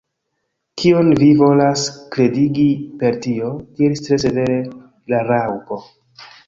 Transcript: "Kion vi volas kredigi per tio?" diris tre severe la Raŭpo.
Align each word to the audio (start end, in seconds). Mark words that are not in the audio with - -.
"Kion 0.81 1.11
vi 1.19 1.27
volas 1.41 1.83
kredigi 2.15 2.65
per 3.03 3.21
tio?" 3.27 3.53
diris 3.79 4.05
tre 4.09 4.21
severe 4.27 4.61
la 5.15 5.25
Raŭpo. 5.33 5.85